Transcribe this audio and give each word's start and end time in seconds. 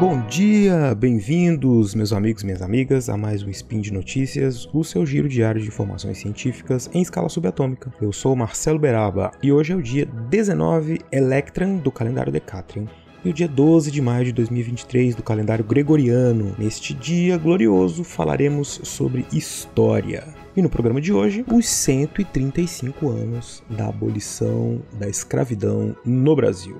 Bom 0.00 0.26
dia, 0.26 0.92
bem-vindos, 0.94 1.94
meus 1.94 2.12
amigos 2.12 2.42
e 2.42 2.46
minhas 2.46 2.60
amigas, 2.60 3.08
a 3.08 3.16
mais 3.16 3.44
um 3.44 3.48
Spin 3.50 3.80
de 3.80 3.92
Notícias, 3.92 4.68
o 4.72 4.82
seu 4.82 5.06
giro 5.06 5.28
diário 5.28 5.60
de 5.60 5.68
informações 5.68 6.18
científicas 6.18 6.90
em 6.92 7.00
escala 7.00 7.28
subatômica. 7.28 7.94
Eu 8.00 8.12
sou 8.12 8.34
Marcelo 8.34 8.78
Beraba 8.78 9.30
e 9.40 9.52
hoje 9.52 9.72
é 9.72 9.76
o 9.76 9.82
dia 9.82 10.04
19 10.04 11.00
Electran 11.12 11.76
do 11.76 11.92
calendário 11.92 12.32
Decatrium 12.32 12.88
e 13.24 13.30
o 13.30 13.32
dia 13.32 13.46
12 13.46 13.90
de 13.92 14.02
maio 14.02 14.24
de 14.24 14.32
2023 14.32 15.14
do 15.14 15.22
calendário 15.22 15.64
gregoriano. 15.64 16.56
Neste 16.58 16.92
dia 16.92 17.38
glorioso 17.38 18.02
falaremos 18.02 18.80
sobre 18.82 19.24
história. 19.32 20.24
E 20.56 20.62
no 20.62 20.68
programa 20.68 21.00
de 21.00 21.12
hoje, 21.12 21.44
os 21.52 21.68
135 21.68 23.08
anos 23.08 23.62
da 23.70 23.88
abolição 23.88 24.82
da 24.92 25.08
escravidão 25.08 25.96
no 26.04 26.34
Brasil. 26.36 26.76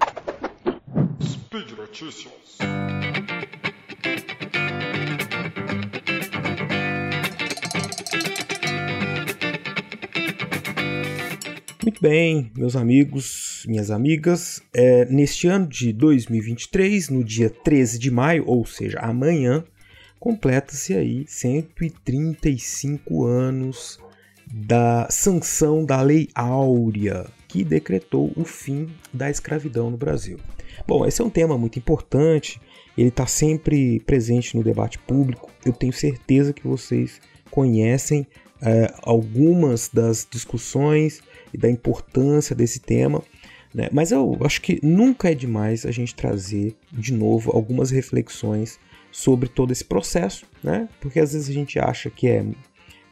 Speed 1.20 1.70
Notícias. 1.78 2.59
Bem, 12.05 12.53
meus 12.55 12.77
amigos, 12.77 13.65
minhas 13.67 13.91
amigas, 13.91 14.62
é, 14.75 15.07
neste 15.07 15.49
ano 15.49 15.67
de 15.67 15.91
2023, 15.91 17.09
no 17.09 17.25
dia 17.25 17.49
13 17.49 17.99
de 17.99 18.11
maio, 18.11 18.45
ou 18.47 18.67
seja, 18.67 18.99
amanhã, 18.99 19.65
completa-se 20.21 20.93
aí 20.93 21.25
135 21.27 23.25
anos 23.25 23.98
da 24.53 25.09
sanção 25.09 25.83
da 25.83 26.03
Lei 26.03 26.28
Áurea, 26.34 27.25
que 27.48 27.65
decretou 27.65 28.31
o 28.37 28.45
fim 28.45 28.91
da 29.11 29.31
escravidão 29.31 29.91
no 29.91 29.97
Brasil. 29.97 30.39
Bom, 30.87 31.06
esse 31.06 31.23
é 31.23 31.25
um 31.25 31.31
tema 31.31 31.56
muito 31.56 31.78
importante, 31.78 32.61
ele 32.98 33.09
está 33.09 33.27
sempre 33.27 33.98
presente 34.00 34.55
no 34.55 34.62
debate 34.62 34.98
público. 34.98 35.50
Eu 35.65 35.73
tenho 35.73 35.95
certeza 35.95 36.53
que 36.53 36.69
vocês 36.69 37.19
conhecem 37.50 38.27
é, 38.61 38.93
algumas 39.03 39.89
das 39.89 40.28
discussões 40.31 41.23
e 41.55 41.58
da 41.58 41.70
importância 41.70 42.55
desse 42.55 42.80
tema. 42.80 43.22
Né? 43.72 43.88
Mas 43.92 44.12
eu 44.12 44.36
acho 44.44 44.60
que 44.60 44.78
nunca 44.83 45.30
é 45.30 45.34
demais 45.34 45.86
a 45.86 45.91
gente 45.91 46.14
trazer 46.14 46.77
de 46.92 47.12
novo 47.12 47.50
algumas 47.52 47.91
reflexões 47.91 48.78
sobre 49.10 49.48
todo 49.48 49.70
esse 49.72 49.84
processo, 49.84 50.44
né? 50.62 50.88
porque 51.00 51.20
às 51.20 51.32
vezes 51.32 51.48
a 51.48 51.52
gente 51.52 51.78
acha 51.78 52.10
que 52.10 52.27
é 52.27 52.44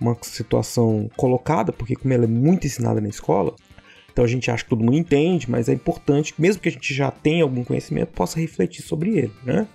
uma 0.01 0.17
situação 0.23 1.09
colocada, 1.17 1.73
porque 1.73 1.95
como 1.95 2.13
ela 2.13 2.25
é 2.25 2.29
muito 2.29 2.67
ensinada 2.67 3.01
na 3.01 3.09
escola, 3.09 3.55
então 4.13 4.25
a 4.25 4.29
gente 4.29 4.51
acha 4.51 4.65
que 4.65 4.71
todo 4.71 4.85
mundo 4.85 4.97
entende, 4.97 5.51
mas 5.51 5.69
é 5.69 5.73
importante, 5.73 6.35
mesmo 6.37 6.61
que 6.61 6.69
a 6.69 6.73
gente 6.73 6.93
já 6.93 7.11
tenha 7.11 7.45
algum 7.45 7.65
conhecimento, 7.65 8.09
possa 8.09 8.39
refletir 8.39 8.83
sobre 8.83 9.17
ele, 9.17 9.33
né? 9.45 9.67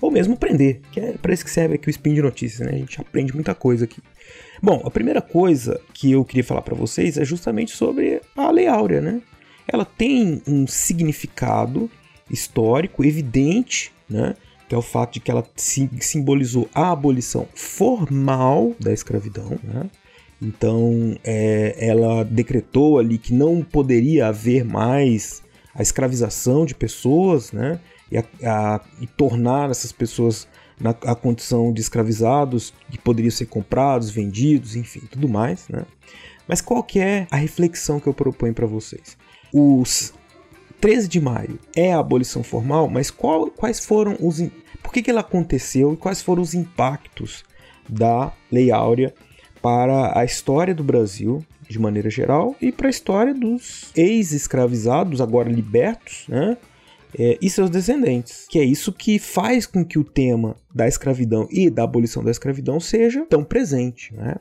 Ou 0.00 0.10
mesmo 0.10 0.34
aprender, 0.34 0.80
que 0.92 1.00
é 1.00 1.12
para 1.12 1.32
isso 1.32 1.44
que 1.44 1.50
serve 1.50 1.76
aqui 1.76 1.88
o 1.88 1.90
Spin 1.90 2.14
de 2.14 2.22
Notícias, 2.22 2.66
né? 2.66 2.74
A 2.74 2.78
gente 2.78 3.00
aprende 3.00 3.34
muita 3.34 3.54
coisa 3.54 3.84
aqui. 3.84 4.00
Bom, 4.62 4.82
a 4.84 4.90
primeira 4.90 5.22
coisa 5.22 5.80
que 5.94 6.12
eu 6.12 6.24
queria 6.24 6.44
falar 6.44 6.62
para 6.62 6.74
vocês 6.74 7.16
é 7.16 7.24
justamente 7.24 7.72
sobre 7.72 8.20
a 8.36 8.50
Lei 8.50 8.66
Áurea, 8.66 9.00
né? 9.00 9.22
Ela 9.66 9.84
tem 9.84 10.42
um 10.46 10.66
significado 10.66 11.90
histórico 12.30 13.04
evidente, 13.04 13.92
né? 14.08 14.34
Que 14.68 14.74
é 14.74 14.78
o 14.78 14.82
fato 14.82 15.14
de 15.14 15.20
que 15.20 15.30
ela 15.30 15.44
simbolizou 15.56 16.68
a 16.74 16.90
abolição 16.90 17.48
formal 17.54 18.74
da 18.78 18.92
escravidão, 18.92 19.58
né? 19.62 19.88
Então, 20.40 21.16
é, 21.24 21.74
ela 21.78 22.22
decretou 22.22 22.98
ali 22.98 23.16
que 23.16 23.32
não 23.32 23.62
poderia 23.62 24.28
haver 24.28 24.64
mais 24.64 25.42
a 25.76 25.82
escravização 25.82 26.64
de 26.64 26.74
pessoas, 26.74 27.52
né? 27.52 27.78
E, 28.10 28.18
a, 28.18 28.24
a, 28.44 28.80
e 29.00 29.06
tornar 29.06 29.70
essas 29.70 29.92
pessoas 29.92 30.46
na 30.80 30.90
a 30.90 31.14
condição 31.14 31.72
de 31.72 31.80
escravizados 31.80 32.72
que 32.90 32.98
poderiam 32.98 33.30
ser 33.30 33.46
comprados, 33.46 34.10
vendidos, 34.10 34.76
enfim, 34.76 35.00
tudo 35.10 35.28
mais, 35.28 35.68
né? 35.68 35.84
Mas 36.46 36.60
qual 36.60 36.82
que 36.82 37.00
é 37.00 37.26
a 37.30 37.36
reflexão 37.36 37.98
que 37.98 38.06
eu 38.06 38.14
proponho 38.14 38.54
para 38.54 38.66
vocês? 38.66 39.16
Os 39.52 40.12
13 40.80 41.08
de 41.08 41.20
maio 41.20 41.58
é 41.74 41.92
a 41.92 41.98
abolição 41.98 42.42
formal, 42.42 42.88
mas 42.88 43.10
qual, 43.10 43.50
quais 43.50 43.84
foram 43.84 44.16
os 44.20 44.40
por 44.82 44.92
que, 44.92 45.02
que 45.02 45.10
ela 45.10 45.20
aconteceu 45.20 45.92
e 45.92 45.96
quais 45.96 46.22
foram 46.22 46.42
os 46.42 46.54
impactos 46.54 47.44
da 47.88 48.32
Lei 48.52 48.70
Áurea 48.70 49.12
para 49.60 50.16
a 50.16 50.24
história 50.24 50.74
do 50.74 50.84
Brasil 50.84 51.44
de 51.68 51.78
maneira 51.78 52.10
geral 52.10 52.54
e 52.60 52.70
para 52.70 52.88
a 52.88 52.90
história 52.90 53.34
dos 53.34 53.90
ex-escravizados 53.96 55.20
agora 55.20 55.48
libertos, 55.48 56.26
né? 56.28 56.56
é, 57.18 57.38
e 57.40 57.48
seus 57.48 57.70
descendentes. 57.70 58.46
Que 58.48 58.58
é 58.58 58.64
isso 58.64 58.92
que 58.92 59.18
faz 59.18 59.66
com 59.66 59.84
que 59.84 59.98
o 59.98 60.04
tema 60.04 60.56
da 60.74 60.86
escravidão 60.86 61.48
e 61.50 61.70
da 61.70 61.84
abolição 61.84 62.22
da 62.22 62.30
escravidão 62.30 62.78
seja 62.78 63.24
tão 63.26 63.42
presente. 63.42 64.14
Né? 64.14 64.34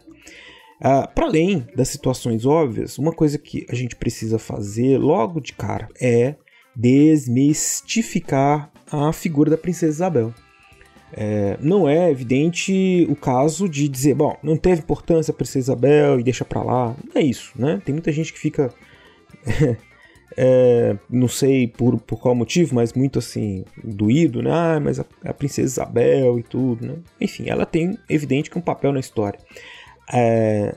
Ah, 0.81 1.07
Para 1.07 1.25
além 1.25 1.65
das 1.75 1.89
situações 1.89 2.45
óbvias, 2.45 2.97
uma 2.97 3.11
coisa 3.11 3.37
que 3.37 3.65
a 3.69 3.75
gente 3.75 3.95
precisa 3.95 4.37
fazer 4.37 4.97
logo 4.97 5.39
de 5.39 5.53
cara 5.53 5.87
é 5.99 6.35
desmistificar 6.75 8.71
a 8.91 9.13
figura 9.13 9.49
da 9.49 9.57
princesa 9.57 9.93
Isabel. 9.93 10.33
É, 11.13 11.57
não 11.61 11.87
é 11.87 12.11
evidente 12.11 13.07
o 13.09 13.15
caso 13.15 13.69
de 13.69 13.87
dizer, 13.87 14.15
bom, 14.15 14.35
não 14.43 14.57
teve 14.57 14.81
importância 14.81 15.31
a 15.31 15.35
princesa 15.35 15.71
Isabel 15.71 16.19
e 16.19 16.23
deixa 16.23 16.43
pra 16.43 16.61
lá. 16.61 16.95
Não 17.03 17.21
é 17.21 17.23
isso, 17.23 17.53
né? 17.55 17.81
Tem 17.85 17.93
muita 17.93 18.11
gente 18.11 18.33
que 18.33 18.39
fica 18.39 18.73
é, 20.37 20.97
não 21.09 21.27
sei 21.27 21.67
por, 21.67 21.97
por 21.99 22.19
qual 22.19 22.35
motivo, 22.35 22.75
mas 22.75 22.93
muito 22.93 23.19
assim, 23.19 23.63
doído, 23.83 24.41
né? 24.41 24.51
Ah, 24.51 24.79
mas 24.79 24.99
a, 24.99 25.05
a 25.23 25.33
princesa 25.33 25.81
Isabel 25.81 26.39
e 26.39 26.43
tudo, 26.43 26.85
né? 26.85 26.95
Enfim, 27.19 27.45
ela 27.47 27.65
tem, 27.65 27.97
evidente, 28.09 28.49
que 28.49 28.57
um 28.57 28.61
papel 28.61 28.91
na 28.91 28.99
história. 28.99 29.39
É, 30.13 30.75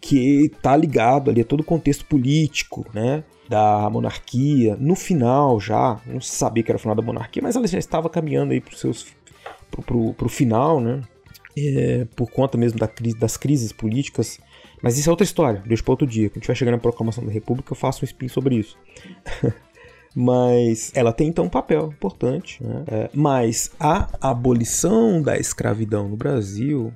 que 0.00 0.46
está 0.46 0.76
ligado 0.76 1.30
ali 1.30 1.40
a 1.40 1.44
todo 1.44 1.60
o 1.60 1.64
contexto 1.64 2.04
político, 2.04 2.84
né? 2.92 3.24
Da 3.48 3.88
monarquia. 3.88 4.76
No 4.78 4.94
final 4.94 5.58
já, 5.58 6.00
não 6.06 6.20
se 6.20 6.34
sabia 6.34 6.62
que 6.62 6.70
era 6.70 6.76
o 6.76 6.80
final 6.80 6.94
da 6.94 7.02
monarquia, 7.02 7.42
mas 7.42 7.56
ela 7.56 7.66
já 7.66 7.78
estava 7.78 8.10
caminhando 8.10 8.52
aí 8.52 8.60
para 8.60 8.76
seus 8.76 9.06
pro, 9.70 10.14
pro, 10.14 10.28
final, 10.28 10.80
né? 10.80 11.02
É, 11.56 12.06
por 12.14 12.30
conta 12.30 12.56
mesmo 12.56 12.78
da 12.78 12.86
crise, 12.86 13.18
das 13.18 13.36
crises 13.36 13.72
políticas 13.72 14.38
mas 14.82 14.98
isso 14.98 15.08
é 15.08 15.12
outra 15.12 15.24
história, 15.24 15.62
deixa 15.66 15.82
para 15.82 15.92
outro 15.92 16.06
dia. 16.06 16.30
Quando 16.30 16.44
a 16.44 16.46
vai 16.46 16.56
chegar 16.56 16.70
na 16.70 16.78
proclamação 16.78 17.24
da 17.24 17.32
República, 17.32 17.72
eu 17.72 17.76
faço 17.76 18.04
um 18.04 18.06
spin 18.06 18.28
sobre 18.28 18.56
isso. 18.56 18.76
Mas 20.14 20.90
ela 20.94 21.12
tem 21.12 21.28
então 21.28 21.44
um 21.44 21.50
papel 21.50 21.92
importante. 21.92 22.62
Né? 22.64 22.84
É, 22.88 23.10
mas 23.12 23.70
a 23.78 24.08
abolição 24.20 25.22
da 25.22 25.36
escravidão 25.38 26.08
no 26.08 26.16
Brasil 26.16 26.92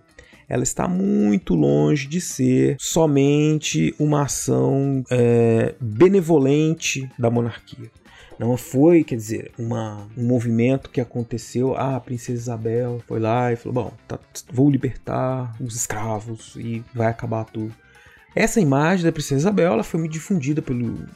ela 0.48 0.62
está 0.62 0.88
muito 0.88 1.54
longe 1.54 2.08
de 2.08 2.20
ser 2.20 2.76
somente 2.80 3.94
uma 3.98 4.22
ação 4.22 5.04
é, 5.10 5.74
benevolente 5.80 7.08
da 7.18 7.30
monarquia. 7.30 7.90
Não 8.42 8.56
foi, 8.56 9.04
quer 9.04 9.14
dizer, 9.14 9.52
uma, 9.56 10.08
um 10.16 10.26
movimento 10.26 10.90
que 10.90 11.00
aconteceu. 11.00 11.76
Ah, 11.76 11.94
a 11.94 12.00
princesa 12.00 12.42
Isabel 12.42 13.00
foi 13.06 13.20
lá 13.20 13.52
e 13.52 13.56
falou: 13.56 13.84
bom, 13.84 13.92
tá, 14.08 14.18
vou 14.52 14.68
libertar 14.68 15.54
os 15.60 15.76
escravos 15.76 16.56
e 16.56 16.82
vai 16.92 17.06
acabar 17.06 17.44
tudo. 17.44 17.72
Essa 18.34 18.60
imagem 18.60 19.04
da 19.04 19.12
princesa 19.12 19.42
Isabel 19.42 19.74
ela 19.74 19.84
foi 19.84 20.00
muito 20.00 20.10
difundida 20.10 20.60
pelo, 20.60 21.06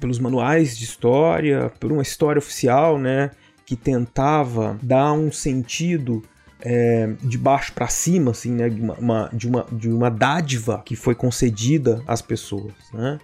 pelos 0.00 0.18
manuais 0.18 0.76
de 0.76 0.82
história, 0.82 1.70
por 1.78 1.92
uma 1.92 2.02
história 2.02 2.40
oficial, 2.40 2.98
né, 2.98 3.30
que 3.64 3.76
tentava 3.76 4.76
dar 4.82 5.12
um 5.12 5.30
sentido 5.30 6.24
é, 6.60 7.12
de 7.22 7.38
baixo 7.38 7.72
para 7.72 7.86
cima, 7.86 8.32
assim, 8.32 8.50
né, 8.50 8.68
de 8.68 8.80
uma, 8.80 9.30
de, 9.32 9.46
uma, 9.46 9.66
de 9.70 9.88
uma 9.90 10.10
dádiva 10.10 10.82
que 10.84 10.96
foi 10.96 11.14
concedida 11.14 12.02
às 12.04 12.20
pessoas, 12.20 12.72
né? 12.92 13.20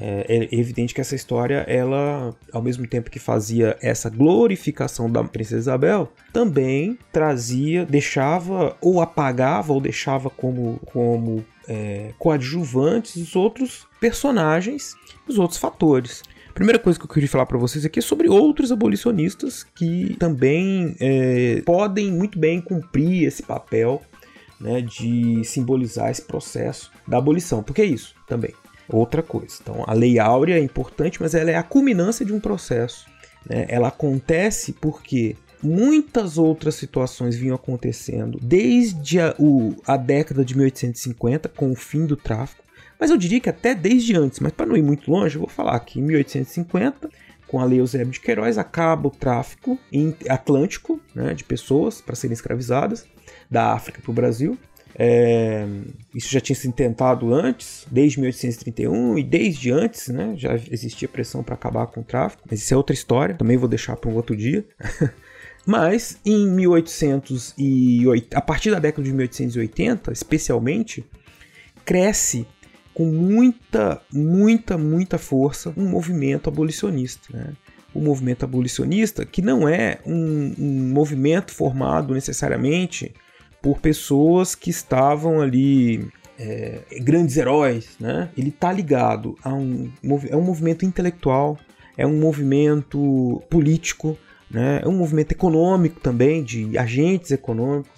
É, 0.00 0.48
é, 0.50 0.58
evidente 0.58 0.94
que 0.94 1.00
essa 1.00 1.14
história, 1.14 1.64
ela, 1.68 2.34
ao 2.50 2.62
mesmo 2.62 2.86
tempo 2.86 3.10
que 3.10 3.18
fazia 3.18 3.76
essa 3.82 4.08
glorificação 4.08 5.10
da 5.10 5.22
princesa 5.22 5.58
Isabel, 5.58 6.10
também 6.32 6.98
trazia, 7.12 7.84
deixava 7.84 8.76
ou 8.80 9.00
apagava 9.00 9.72
ou 9.72 9.80
deixava 9.80 10.30
como, 10.30 10.80
como 10.86 11.44
é, 11.68 12.12
coadjuvantes 12.18 13.16
os 13.16 13.36
outros 13.36 13.86
personagens, 14.00 14.94
os 15.28 15.38
outros 15.38 15.58
fatores. 15.58 16.22
Primeira 16.54 16.78
coisa 16.78 16.98
que 16.98 17.04
eu 17.04 17.08
queria 17.08 17.28
falar 17.28 17.46
para 17.46 17.58
vocês 17.58 17.84
aqui 17.84 17.98
é 17.98 18.02
sobre 18.02 18.28
outros 18.28 18.72
abolicionistas 18.72 19.64
que 19.74 20.16
também 20.18 20.96
é, 21.00 21.62
podem 21.64 22.10
muito 22.10 22.38
bem 22.38 22.60
cumprir 22.60 23.24
esse 23.24 23.42
papel 23.42 24.02
né, 24.60 24.80
de 24.80 25.42
simbolizar 25.44 26.10
esse 26.10 26.22
processo 26.22 26.90
da 27.06 27.18
abolição. 27.18 27.62
Porque 27.62 27.82
é 27.82 27.86
isso 27.86 28.14
também 28.26 28.54
outra 28.88 29.22
coisa. 29.22 29.58
Então, 29.60 29.84
a 29.86 29.92
Lei 29.92 30.18
Áurea 30.18 30.58
é 30.58 30.60
importante, 30.60 31.20
mas 31.20 31.34
ela 31.34 31.50
é 31.50 31.56
a 31.56 31.62
culminância 31.62 32.24
de 32.24 32.32
um 32.32 32.40
processo. 32.40 33.06
Né? 33.48 33.66
Ela 33.68 33.88
acontece 33.88 34.72
porque 34.72 35.36
muitas 35.62 36.38
outras 36.38 36.74
situações 36.74 37.36
vinham 37.36 37.54
acontecendo 37.54 38.38
desde 38.42 39.20
a, 39.20 39.34
o, 39.38 39.76
a 39.86 39.96
década 39.96 40.44
de 40.44 40.56
1850, 40.56 41.48
com 41.48 41.70
o 41.70 41.76
fim 41.76 42.04
do 42.04 42.16
tráfico, 42.16 42.62
mas 42.98 43.10
eu 43.10 43.16
diria 43.16 43.40
que 43.40 43.48
até 43.48 43.74
desde 43.74 44.16
antes, 44.16 44.40
mas 44.40 44.52
para 44.52 44.66
não 44.66 44.76
ir 44.76 44.82
muito 44.82 45.10
longe, 45.10 45.36
eu 45.36 45.40
vou 45.40 45.48
falar 45.48 45.78
que 45.80 45.98
em 45.98 46.02
1850, 46.02 47.10
com 47.48 47.60
a 47.60 47.64
Lei 47.64 47.80
Eusébio 47.80 48.12
de 48.12 48.20
Queiroz, 48.20 48.58
acaba 48.58 49.08
o 49.08 49.10
tráfico 49.10 49.78
atlântico 50.28 51.00
né, 51.14 51.34
de 51.34 51.44
pessoas 51.44 52.00
para 52.00 52.14
serem 52.14 52.32
escravizadas 52.32 53.06
da 53.50 53.72
África 53.72 54.00
para 54.00 54.10
o 54.10 54.14
Brasil. 54.14 54.56
É, 55.04 55.66
isso 56.14 56.30
já 56.30 56.40
tinha 56.40 56.54
sido 56.54 56.72
tentado 56.74 57.34
antes, 57.34 57.84
desde 57.90 58.20
1831 58.20 59.18
e 59.18 59.24
desde 59.24 59.72
antes, 59.72 60.06
né, 60.06 60.34
já 60.36 60.54
existia 60.70 61.08
pressão 61.08 61.42
para 61.42 61.56
acabar 61.56 61.88
com 61.88 62.02
o 62.02 62.04
tráfico, 62.04 62.44
mas 62.48 62.60
isso 62.60 62.72
é 62.72 62.76
outra 62.76 62.94
história, 62.94 63.34
também 63.34 63.56
vou 63.56 63.68
deixar 63.68 63.96
para 63.96 64.08
um 64.08 64.14
outro 64.14 64.36
dia. 64.36 64.64
mas 65.66 66.20
em 66.24 66.48
1880, 66.48 68.38
a 68.38 68.40
partir 68.40 68.70
da 68.70 68.78
década 68.78 69.02
de 69.02 69.12
1880, 69.12 70.12
especialmente, 70.12 71.04
cresce 71.84 72.46
com 72.94 73.06
muita, 73.06 74.00
muita, 74.12 74.78
muita 74.78 75.18
força 75.18 75.74
um 75.76 75.88
movimento 75.88 76.48
abolicionista. 76.48 77.36
Né? 77.36 77.54
O 77.92 78.00
movimento 78.00 78.44
abolicionista, 78.44 79.26
que 79.26 79.42
não 79.42 79.68
é 79.68 79.98
um, 80.06 80.54
um 80.56 80.92
movimento 80.92 81.52
formado 81.52 82.14
necessariamente 82.14 83.12
por 83.62 83.78
pessoas 83.78 84.56
que 84.56 84.68
estavam 84.68 85.40
ali 85.40 86.10
é, 86.38 86.80
grandes 87.00 87.36
heróis, 87.36 87.90
né? 88.00 88.28
Ele 88.36 88.48
está 88.48 88.72
ligado 88.72 89.36
a 89.42 89.54
um, 89.54 89.90
é 90.28 90.36
um 90.36 90.42
movimento 90.42 90.84
intelectual, 90.84 91.56
é 91.96 92.04
um 92.04 92.18
movimento 92.18 93.40
político, 93.48 94.18
né? 94.50 94.80
É 94.82 94.88
um 94.88 94.96
movimento 94.96 95.30
econômico 95.30 96.00
também 96.00 96.42
de 96.42 96.76
agentes 96.76 97.30
econômicos. 97.30 97.90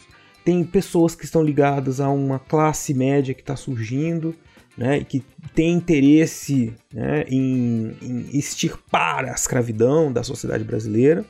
Tem 0.45 0.63
pessoas 0.63 1.15
que 1.15 1.25
estão 1.25 1.43
ligadas 1.43 2.01
a 2.01 2.11
uma 2.11 2.39
classe 2.39 2.93
média 2.93 3.33
que 3.33 3.41
está 3.41 3.57
surgindo, 3.57 4.35
né? 4.77 4.99
E 4.99 5.05
que 5.05 5.25
tem 5.55 5.73
interesse 5.73 6.75
né, 6.93 7.25
em, 7.29 7.97
em 8.03 8.39
extirpar 8.39 9.25
a 9.25 9.33
escravidão 9.33 10.13
da 10.13 10.23
sociedade 10.23 10.65
brasileira. 10.65 11.25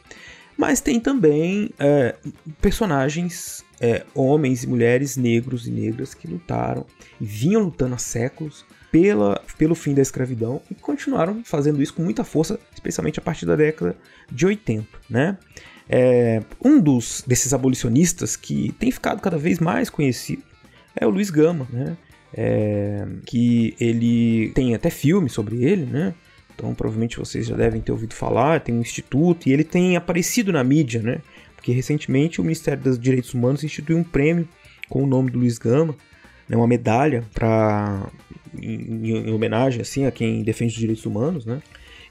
Mas 0.56 0.80
tem 0.80 1.00
também 1.00 1.70
é, 1.78 2.14
personagens, 2.60 3.64
é, 3.80 4.04
homens 4.14 4.62
e 4.62 4.66
mulheres 4.66 5.16
negros 5.16 5.66
e 5.66 5.70
negras 5.70 6.14
que 6.14 6.28
lutaram 6.28 6.86
e 7.20 7.24
vinham 7.24 7.62
lutando 7.62 7.94
há 7.94 7.98
séculos 7.98 8.64
pela, 8.90 9.42
pelo 9.58 9.74
fim 9.74 9.92
da 9.92 10.00
escravidão 10.00 10.62
e 10.70 10.74
continuaram 10.74 11.42
fazendo 11.44 11.82
isso 11.82 11.94
com 11.94 12.02
muita 12.02 12.22
força, 12.22 12.60
especialmente 12.72 13.18
a 13.18 13.22
partir 13.22 13.44
da 13.44 13.56
década 13.56 13.96
de 14.30 14.46
80. 14.46 14.86
Né? 15.10 15.36
É, 15.88 16.42
um 16.64 16.80
dos 16.80 17.24
desses 17.26 17.52
abolicionistas 17.52 18.36
que 18.36 18.72
tem 18.78 18.90
ficado 18.90 19.20
cada 19.20 19.36
vez 19.36 19.58
mais 19.58 19.90
conhecido 19.90 20.42
é 20.94 21.06
o 21.06 21.10
Luiz 21.10 21.28
Gama, 21.30 21.66
né? 21.72 21.96
É, 22.36 23.06
que 23.26 23.76
ele 23.78 24.50
tem 24.54 24.74
até 24.74 24.90
filme 24.90 25.28
sobre 25.28 25.64
ele, 25.64 25.86
né? 25.86 26.14
Então 26.54 26.74
provavelmente 26.74 27.18
vocês 27.18 27.46
já 27.46 27.56
devem 27.56 27.80
ter 27.80 27.92
ouvido 27.92 28.14
falar, 28.14 28.60
tem 28.60 28.74
um 28.74 28.80
instituto 28.80 29.48
e 29.48 29.52
ele 29.52 29.64
tem 29.64 29.96
aparecido 29.96 30.52
na 30.52 30.62
mídia, 30.62 31.02
né? 31.02 31.20
Porque 31.56 31.72
recentemente 31.72 32.40
o 32.40 32.44
Ministério 32.44 32.82
dos 32.82 32.98
Direitos 32.98 33.32
Humanos 33.34 33.64
instituiu 33.64 33.96
um 33.96 34.04
prêmio 34.04 34.48
com 34.88 35.02
o 35.02 35.06
nome 35.06 35.30
do 35.30 35.38
Luiz 35.38 35.58
Gama, 35.58 35.96
né, 36.48 36.56
uma 36.56 36.66
medalha 36.66 37.24
para 37.32 38.06
em, 38.60 39.28
em, 39.28 39.32
homenagem 39.32 39.80
assim 39.80 40.04
a 40.04 40.10
quem 40.10 40.42
defende 40.42 40.74
os 40.74 40.78
direitos 40.78 41.06
humanos, 41.06 41.46
né? 41.46 41.62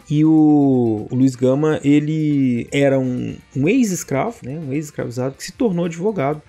E 0.09 0.25
o, 0.25 1.07
o 1.09 1.15
Luiz 1.15 1.35
Gama, 1.35 1.79
ele 1.83 2.67
era 2.71 2.99
um, 2.99 3.37
um 3.55 3.67
ex-escravo, 3.69 4.37
né, 4.43 4.59
um 4.59 4.73
ex-escravizado 4.73 5.35
que 5.35 5.43
se 5.43 5.53
tornou 5.53 5.85
advogado. 5.85 6.41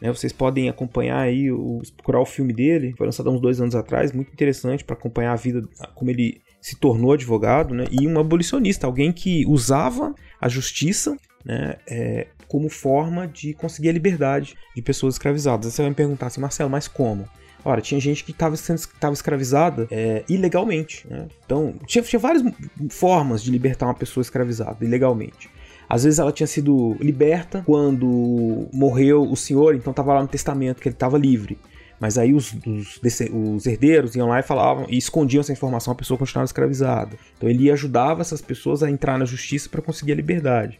Né, 0.00 0.10
vocês 0.10 0.32
podem 0.32 0.68
acompanhar 0.68 1.18
aí, 1.18 1.48
procurar 1.96 2.20
o 2.20 2.26
filme 2.26 2.52
dele, 2.52 2.94
foi 2.96 3.06
lançado 3.06 3.28
há 3.28 3.32
uns 3.32 3.40
dois 3.40 3.60
anos 3.60 3.74
atrás, 3.74 4.12
muito 4.12 4.32
interessante 4.32 4.84
para 4.84 4.94
acompanhar 4.94 5.32
a 5.32 5.36
vida, 5.36 5.62
como 5.94 6.10
ele 6.10 6.40
se 6.64 6.76
tornou 6.76 7.12
advogado, 7.12 7.74
né? 7.74 7.84
E 7.90 8.08
um 8.08 8.18
abolicionista, 8.18 8.86
alguém 8.86 9.12
que 9.12 9.44
usava 9.44 10.14
a 10.40 10.48
justiça, 10.48 11.14
né? 11.44 11.76
É, 11.86 12.26
como 12.48 12.70
forma 12.70 13.28
de 13.28 13.52
conseguir 13.52 13.90
a 13.90 13.92
liberdade 13.92 14.54
de 14.74 14.80
pessoas 14.80 15.16
escravizadas. 15.16 15.74
Você 15.74 15.82
vai 15.82 15.90
me 15.90 15.94
perguntar 15.94 16.28
assim, 16.28 16.40
Marcelo, 16.40 16.70
mas 16.70 16.88
como? 16.88 17.28
Ora, 17.62 17.82
tinha 17.82 18.00
gente 18.00 18.24
que 18.24 18.30
estava 18.30 18.54
estava 18.54 19.12
escravizada 19.12 19.86
é, 19.90 20.24
ilegalmente. 20.26 21.06
Né? 21.06 21.28
Então, 21.44 21.74
tinha, 21.86 22.02
tinha 22.02 22.18
várias 22.18 22.42
formas 22.88 23.42
de 23.42 23.50
libertar 23.50 23.84
uma 23.84 23.94
pessoa 23.94 24.22
escravizada 24.22 24.82
ilegalmente. 24.82 25.50
Às 25.86 26.04
vezes 26.04 26.18
ela 26.18 26.32
tinha 26.32 26.46
sido 26.46 26.96
liberta 26.98 27.62
quando 27.66 28.70
morreu 28.72 29.22
o 29.30 29.36
senhor, 29.36 29.74
então 29.74 29.90
estava 29.90 30.14
lá 30.14 30.22
no 30.22 30.28
testamento 30.28 30.80
que 30.80 30.88
ele 30.88 30.96
estava 30.96 31.18
livre. 31.18 31.58
Mas 32.00 32.18
aí 32.18 32.34
os, 32.34 32.52
os, 32.66 33.00
os, 33.32 33.66
herdeiros 33.66 34.14
iam 34.16 34.28
lá 34.28 34.40
e 34.40 34.42
falavam 34.42 34.86
e 34.88 34.96
escondiam 34.98 35.40
essa 35.40 35.52
informação, 35.52 35.92
a 35.92 35.96
pessoa 35.96 36.18
continuava 36.18 36.46
escravizada. 36.46 37.16
Então 37.36 37.48
ele 37.48 37.70
ajudava 37.70 38.20
essas 38.20 38.40
pessoas 38.40 38.82
a 38.82 38.90
entrar 38.90 39.18
na 39.18 39.24
justiça 39.24 39.68
para 39.68 39.80
conseguir 39.80 40.12
a 40.12 40.16
liberdade. 40.16 40.78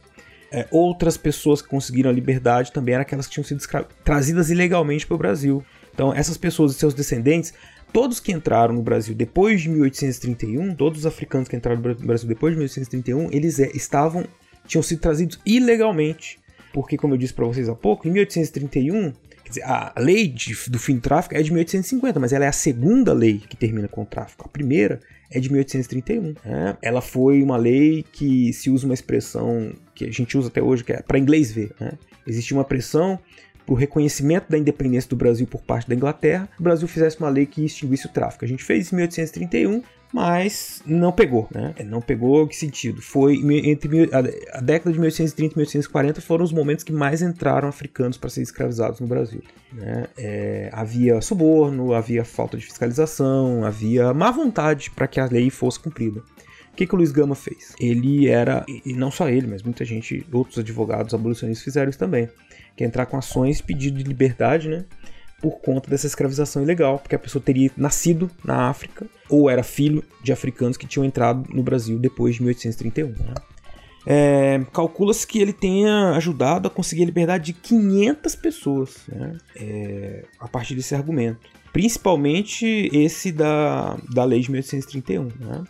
É, 0.50 0.66
outras 0.70 1.16
pessoas 1.16 1.60
que 1.60 1.68
conseguiram 1.68 2.10
a 2.10 2.12
liberdade 2.12 2.72
também 2.72 2.94
eram 2.94 3.02
aquelas 3.02 3.26
que 3.26 3.32
tinham 3.32 3.44
sido 3.44 3.62
trazidas 4.04 4.50
ilegalmente 4.50 5.06
para 5.06 5.14
o 5.14 5.18
Brasil. 5.18 5.64
Então 5.92 6.12
essas 6.12 6.36
pessoas 6.36 6.72
e 6.72 6.74
seus 6.74 6.94
descendentes, 6.94 7.54
todos 7.92 8.20
que 8.20 8.32
entraram 8.32 8.74
no 8.74 8.82
Brasil 8.82 9.14
depois 9.14 9.62
de 9.62 9.68
1831, 9.68 10.74
todos 10.74 11.00
os 11.00 11.06
africanos 11.06 11.48
que 11.48 11.56
entraram 11.56 11.80
no 11.80 11.94
Brasil 12.06 12.28
depois 12.28 12.52
de 12.52 12.58
1831, 12.58 13.30
eles 13.32 13.58
é, 13.58 13.70
estavam 13.74 14.24
tinham 14.66 14.82
sido 14.82 15.00
trazidos 15.00 15.38
ilegalmente. 15.44 16.38
Porque, 16.72 16.96
como 16.96 17.14
eu 17.14 17.18
disse 17.18 17.32
para 17.32 17.44
vocês 17.44 17.68
há 17.68 17.74
pouco, 17.74 18.08
em 18.08 18.10
1831 18.10 19.12
Quer 19.12 19.12
dizer, 19.12 19.33
a 19.62 19.94
lei 19.98 20.28
de, 20.28 20.54
do 20.68 20.78
fim 20.78 20.96
do 20.96 21.00
tráfico 21.00 21.34
é 21.34 21.42
de 21.42 21.52
1850, 21.52 22.18
mas 22.18 22.32
ela 22.32 22.44
é 22.44 22.48
a 22.48 22.52
segunda 22.52 23.12
lei 23.12 23.38
que 23.38 23.56
termina 23.56 23.88
com 23.88 24.02
o 24.02 24.06
tráfico. 24.06 24.44
A 24.46 24.48
primeira 24.48 25.00
é 25.30 25.40
de 25.40 25.50
1831. 25.50 26.34
Né? 26.44 26.76
Ela 26.80 27.00
foi 27.00 27.42
uma 27.42 27.56
lei 27.56 28.04
que 28.12 28.52
se 28.52 28.70
usa 28.70 28.86
uma 28.86 28.94
expressão 28.94 29.72
que 29.94 30.04
a 30.04 30.12
gente 30.12 30.36
usa 30.36 30.48
até 30.48 30.62
hoje, 30.62 30.84
que 30.84 30.92
é 30.92 31.02
para 31.02 31.18
inglês 31.18 31.52
ver. 31.52 31.72
Né? 31.80 31.92
Existe 32.26 32.52
uma 32.54 32.64
pressão 32.64 33.18
para 33.64 33.72
o 33.72 33.76
reconhecimento 33.76 34.50
da 34.50 34.58
independência 34.58 35.08
do 35.08 35.16
Brasil 35.16 35.46
por 35.46 35.62
parte 35.62 35.88
da 35.88 35.94
Inglaterra, 35.94 36.48
o 36.58 36.62
Brasil 36.62 36.86
fizesse 36.86 37.18
uma 37.18 37.30
lei 37.30 37.46
que 37.46 37.64
extinguisse 37.64 38.06
o 38.06 38.10
tráfico. 38.10 38.44
A 38.44 38.48
gente 38.48 38.62
fez 38.62 38.92
em 38.92 38.96
1831 38.96 39.82
mas 40.14 40.80
não 40.86 41.10
pegou, 41.10 41.48
né? 41.52 41.74
É, 41.76 41.82
não 41.82 42.00
pegou 42.00 42.46
que 42.46 42.54
sentido? 42.54 43.02
Foi 43.02 43.34
entre 43.64 44.08
a 44.12 44.60
década 44.60 44.92
de 44.92 45.00
1830 45.00 45.54
e 45.54 45.56
1840 45.56 46.20
foram 46.20 46.44
os 46.44 46.52
momentos 46.52 46.84
que 46.84 46.92
mais 46.92 47.20
entraram 47.20 47.68
africanos 47.68 48.16
para 48.16 48.30
serem 48.30 48.44
escravizados 48.44 49.00
no 49.00 49.08
Brasil. 49.08 49.42
Né? 49.72 50.06
É, 50.16 50.70
havia 50.72 51.20
suborno, 51.20 51.92
havia 51.92 52.24
falta 52.24 52.56
de 52.56 52.64
fiscalização, 52.64 53.64
havia 53.64 54.14
má 54.14 54.30
vontade 54.30 54.88
para 54.88 55.08
que 55.08 55.18
a 55.18 55.26
lei 55.26 55.50
fosse 55.50 55.80
cumprida. 55.80 56.20
O 56.20 56.76
que, 56.76 56.86
que 56.86 56.94
o 56.94 56.96
Luiz 56.96 57.10
Gama 57.10 57.34
fez? 57.34 57.74
Ele 57.80 58.28
era, 58.28 58.64
e 58.68 58.92
não 58.92 59.10
só 59.10 59.28
ele, 59.28 59.48
mas 59.48 59.64
muita 59.64 59.84
gente, 59.84 60.24
outros 60.32 60.60
advogados 60.60 61.12
abolicionistas 61.12 61.64
fizeram 61.64 61.90
isso 61.90 61.98
também, 61.98 62.28
que 62.76 62.84
é 62.84 62.86
entrar 62.86 63.06
com 63.06 63.16
ações 63.16 63.60
pedindo 63.60 63.98
de 63.98 64.04
liberdade, 64.04 64.68
né? 64.68 64.84
Por 65.44 65.60
conta 65.60 65.90
dessa 65.90 66.06
escravização 66.06 66.62
ilegal, 66.62 66.98
porque 66.98 67.14
a 67.14 67.18
pessoa 67.18 67.42
teria 67.44 67.70
nascido 67.76 68.30
na 68.42 68.70
África 68.70 69.06
ou 69.28 69.50
era 69.50 69.62
filho 69.62 70.02
de 70.22 70.32
africanos 70.32 70.78
que 70.78 70.86
tinham 70.86 71.04
entrado 71.04 71.44
no 71.52 71.62
Brasil 71.62 71.98
depois 71.98 72.36
de 72.36 72.42
1831. 72.42 73.08
Né? 73.08 73.34
É, 74.06 74.64
Calcula-se 74.72 75.26
que 75.26 75.38
ele 75.38 75.52
tenha 75.52 76.12
ajudado 76.12 76.66
a 76.66 76.70
conseguir 76.70 77.02
a 77.02 77.06
liberdade 77.06 77.44
de 77.44 77.52
500 77.52 78.34
pessoas 78.36 78.96
né? 79.06 79.36
é, 79.54 80.24
a 80.40 80.48
partir 80.48 80.74
desse 80.74 80.94
argumento, 80.94 81.40
principalmente 81.74 82.88
esse 82.90 83.30
da, 83.30 83.98
da 84.14 84.24
lei 84.24 84.40
de 84.40 84.50
1831. 84.50 85.24
Né? 85.24 85.62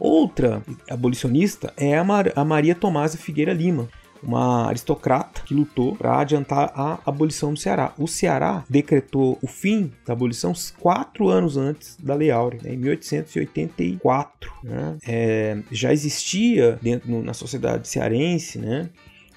Outra 0.00 0.64
abolicionista 0.90 1.72
é 1.76 1.96
a, 1.96 2.02
Mar 2.02 2.32
a 2.34 2.44
Maria 2.44 2.74
Tomás 2.74 3.14
Figueira 3.14 3.52
Lima, 3.52 3.88
uma 4.22 4.68
aristocrata 4.68 5.42
que 5.42 5.54
lutou 5.54 5.96
para 5.96 6.20
adiantar 6.20 6.72
a 6.74 6.98
abolição 7.04 7.52
do 7.52 7.58
Ceará. 7.58 7.92
O 7.98 8.06
Ceará 8.06 8.64
decretou 8.68 9.38
o 9.42 9.46
fim 9.46 9.92
da 10.06 10.12
abolição 10.12 10.52
quatro 10.78 11.28
anos 11.28 11.56
antes 11.56 11.96
da 12.00 12.14
Lei 12.14 12.30
Áurea, 12.30 12.60
né, 12.62 12.74
em 12.74 12.76
1884. 12.76 14.52
Né? 14.62 14.98
É, 15.06 15.58
já 15.70 15.92
existia 15.92 16.78
dentro 16.80 17.10
no, 17.10 17.22
na 17.22 17.34
sociedade 17.34 17.88
cearense 17.88 18.58
né, 18.58 18.88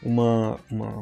uma, 0.04 0.60
uma, 0.70 1.00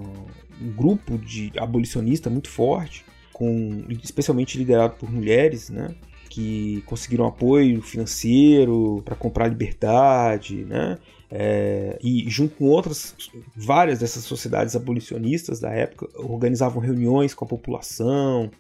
um 0.62 0.72
grupo 0.76 1.18
de 1.18 1.52
abolicionista 1.58 2.30
muito 2.30 2.50
forte, 2.50 3.06
com, 3.34 3.84
especialmente 4.02 4.58
liderado 4.58 4.96
por 4.96 5.12
mulheres, 5.12 5.70
né? 5.70 5.94
que 6.30 6.82
conseguiram 6.88 7.28
apoio 7.28 7.80
financeiro 7.84 9.04
para 9.06 9.16
comprar 9.16 9.48
liberdade, 9.48 10.66
né? 10.66 10.98
É, 11.36 11.98
e 12.00 12.30
junto 12.30 12.56
com 12.58 12.66
outras, 12.66 13.16
várias 13.56 13.98
dessas 13.98 14.24
sociedades 14.24 14.76
abolicionistas 14.76 15.60
da 15.60 15.72
época, 15.72 16.08
organizavam 16.14 16.80
reuniões 16.80 17.34
com 17.34 17.44
a 17.44 17.48
população, 17.48 18.52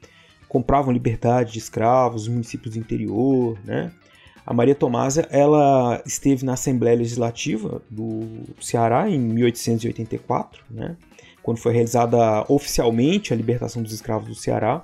compravam 0.47 0.91
liberdade 0.91 1.53
de 1.53 1.59
escravos, 1.59 2.27
municípios 2.27 2.73
do 2.73 2.79
interior, 2.79 3.59
né? 3.63 3.91
A 4.43 4.55
Maria 4.55 4.73
Tomásia, 4.73 5.27
ela 5.29 6.01
esteve 6.03 6.43
na 6.43 6.53
Assembleia 6.53 6.97
Legislativa 6.97 7.79
do 7.89 8.25
Ceará 8.59 9.07
em 9.07 9.19
1884, 9.19 10.63
né? 10.69 10.97
Quando 11.43 11.59
foi 11.59 11.73
realizada 11.73 12.43
oficialmente 12.51 13.33
a 13.33 13.35
libertação 13.35 13.83
dos 13.83 13.93
escravos 13.93 14.27
do 14.27 14.35
Ceará. 14.35 14.83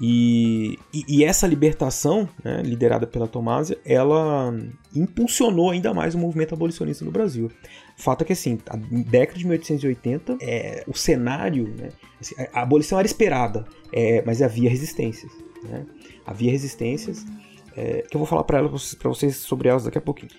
E, 0.00 0.78
e, 0.94 1.04
e, 1.08 1.24
essa 1.24 1.46
libertação, 1.46 2.28
né, 2.42 2.62
liderada 2.62 3.06
pela 3.06 3.26
Tomásia, 3.26 3.78
ela 3.84 4.54
impulsionou 4.94 5.70
ainda 5.70 5.92
mais 5.92 6.14
o 6.14 6.18
movimento 6.18 6.54
abolicionista 6.54 7.04
no 7.04 7.10
Brasil. 7.10 7.50
Fato 7.96 8.22
é 8.22 8.24
que, 8.24 8.32
assim, 8.32 8.58
a 8.68 8.76
década 8.76 9.38
de 9.38 9.44
1880, 9.44 10.38
é, 10.40 10.84
o 10.86 10.96
cenário, 10.96 11.68
né, 11.78 11.90
assim, 12.18 12.34
a 12.52 12.62
abolição 12.62 12.98
era 12.98 13.06
esperada, 13.06 13.66
é, 13.92 14.22
mas 14.24 14.40
havia 14.40 14.70
resistências. 14.70 15.30
Né? 15.64 15.84
Havia 16.26 16.50
resistências, 16.50 17.26
é, 17.76 18.02
que 18.02 18.16
eu 18.16 18.18
vou 18.18 18.26
falar 18.26 18.44
para 18.44 18.62
vocês 19.04 19.36
sobre 19.36 19.68
elas 19.68 19.84
daqui 19.84 19.98
a 19.98 20.02
pouquinho. 20.02 20.32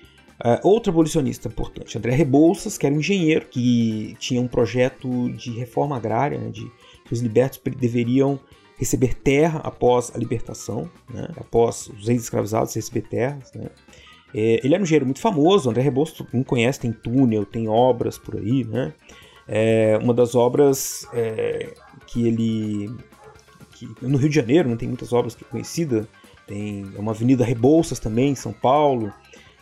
Uh, 0.43 0.57
outro 0.67 0.91
abolicionista 0.91 1.47
importante, 1.47 1.95
André 1.95 2.15
Rebouças, 2.15 2.75
que 2.75 2.87
era 2.87 2.95
um 2.95 2.97
engenheiro 2.97 3.45
que 3.45 4.15
tinha 4.17 4.41
um 4.41 4.47
projeto 4.47 5.29
de 5.33 5.51
reforma 5.51 5.95
agrária, 5.95 6.39
né, 6.39 6.49
de 6.49 6.65
que 7.05 7.13
os 7.13 7.19
libertos 7.19 7.61
deveriam 7.77 8.39
receber 8.81 9.13
terra 9.13 9.61
após 9.63 10.11
a 10.15 10.17
libertação, 10.17 10.89
né, 11.13 11.27
após 11.37 11.87
os 11.87 12.09
ex-escravizados 12.09 12.73
receber 12.73 13.03
terras. 13.03 13.53
Né. 13.53 13.67
É, 14.33 14.59
ele 14.63 14.73
era 14.73 14.81
um 14.81 14.83
engenheiro 14.83 15.05
muito 15.05 15.21
famoso, 15.21 15.69
André 15.69 15.83
Rebouças, 15.83 16.25
quem 16.31 16.41
conhece, 16.41 16.79
tem 16.79 16.91
túnel, 16.91 17.45
tem 17.45 17.69
obras 17.69 18.17
por 18.17 18.37
aí. 18.37 18.63
Né. 18.63 18.91
É, 19.47 19.99
uma 20.01 20.15
das 20.15 20.33
obras 20.33 21.07
é, 21.13 21.75
que 22.07 22.27
ele... 22.27 22.89
Que, 23.73 23.87
no 24.01 24.17
Rio 24.17 24.29
de 24.29 24.35
Janeiro, 24.35 24.67
não 24.67 24.77
tem 24.77 24.87
muitas 24.87 25.13
obras 25.13 25.35
que 25.35 25.43
é 25.43 25.47
conhecida, 25.47 26.07
tem 26.47 26.83
uma 26.97 27.11
avenida 27.11 27.45
Rebouças 27.45 27.99
também, 27.99 28.31
em 28.31 28.35
São 28.35 28.51
Paulo, 28.51 29.13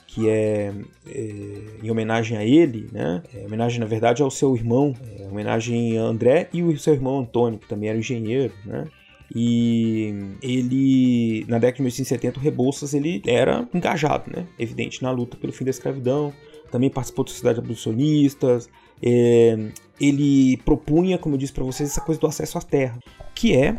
que 0.08 0.30
é, 0.30 0.74
é, 1.08 1.62
em 1.84 1.92
homenagem 1.92 2.38
a 2.38 2.46
ele, 2.46 2.88
né? 2.92 3.22
É, 3.34 3.46
homenagem, 3.46 3.82
na 3.82 3.86
verdade, 3.86 4.24
ao 4.24 4.32
seu 4.32 4.56
irmão, 4.56 4.96
é, 5.20 5.28
homenagem 5.28 5.98
a 5.98 6.04
André 6.04 6.48
e 6.54 6.64
o 6.64 6.80
seu 6.80 6.94
irmão 6.94 7.20
Antônio, 7.20 7.60
que 7.60 7.68
também 7.68 7.90
era 7.90 7.98
engenheiro, 7.98 8.54
né? 8.66 8.88
E 9.36 10.14
ele, 10.42 11.46
na 11.48 11.60
década 11.60 11.78
de 11.78 11.82
1870, 11.84 12.40
o 12.40 12.42
Rebouças 12.42 12.94
ele 12.94 13.22
era 13.26 13.68
engajado, 13.74 14.32
né? 14.36 14.48
Evidente, 14.58 15.04
na 15.04 15.12
luta 15.12 15.38
pelo 15.38 15.54
fim 15.54 15.64
da 15.64 15.70
escravidão. 15.70 16.34
Também 16.72 16.90
participou 16.90 17.26
da 17.26 17.32
sociedade 17.32 17.60
abolicionistas. 17.60 18.70
É, 19.02 19.58
ele 20.00 20.58
propunha, 20.58 21.18
como 21.18 21.36
eu 21.36 21.40
disse 21.40 21.54
para 21.54 21.64
vocês, 21.64 21.90
essa 21.90 22.02
coisa 22.02 22.20
do 22.20 22.28
acesso 22.28 22.58
à 22.58 22.62
terra, 22.62 23.00
que 23.36 23.56
é 23.56 23.78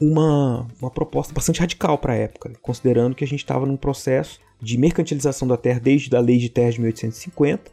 uma, 0.00 0.66
uma 0.80 0.90
proposta 0.90 1.32
bastante 1.32 1.60
radical 1.60 1.98
para 1.98 2.12
a 2.12 2.16
época, 2.16 2.52
considerando 2.62 3.14
que 3.14 3.24
a 3.24 3.26
gente 3.26 3.40
estava 3.40 3.66
num 3.66 3.76
processo 3.76 4.40
de 4.60 4.78
mercantilização 4.78 5.46
da 5.46 5.56
terra 5.56 5.80
desde 5.80 6.14
a 6.16 6.20
Lei 6.20 6.38
de 6.38 6.48
Terras 6.48 6.74
de 6.74 6.80
1850 6.80 7.70